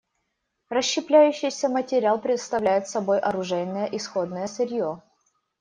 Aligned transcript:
Расщепляющийся 0.71 1.69
материал 1.69 2.19
представляет 2.19 2.87
собой 2.89 3.19
оружейное 3.19 3.85
исходное 3.85 4.47
сырье. 4.47 5.03